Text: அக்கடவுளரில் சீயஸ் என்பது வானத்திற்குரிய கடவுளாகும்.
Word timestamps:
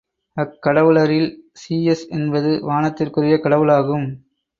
அக்கடவுளரில் 0.37 1.27
சீயஸ் 1.53 2.01
என்பது 2.09 2.51
வானத்திற்குரிய 2.61 3.37
கடவுளாகும். 3.39 4.07